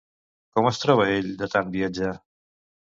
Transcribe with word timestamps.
Com 0.55 0.69
es 0.69 0.81
troba 0.85 1.07
ell 1.19 1.31
de 1.43 1.51
tant 1.53 1.71
viatjar? 1.79 2.13